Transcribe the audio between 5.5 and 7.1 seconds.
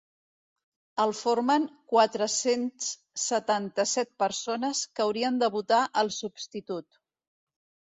votar el substitut.